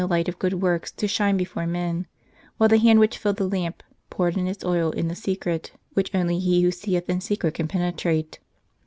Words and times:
light 0.09 0.27
of 0.27 0.39
good 0.39 0.55
works 0.63 0.91
to 0.91 1.07
shine' 1.07 1.37
before 1.37 1.67
men, 1.67 2.07
while 2.57 2.67
the 2.67 2.79
hand 2.79 2.99
which 2.99 3.19
filled 3.19 3.37
the 3.37 3.47
lamp, 3.47 3.83
poured 4.09 4.35
in 4.35 4.47
its 4.47 4.65
oil 4.65 4.89
in 4.93 5.09
the 5.09 5.15
secret, 5.15 5.73
which 5.93 6.15
only 6.15 6.39
He 6.39 6.63
who 6.63 6.71
seeth 6.71 7.07
in 7.07 7.21
secret 7.21 7.53
can 7.53 7.67
penetrate. 7.67 8.39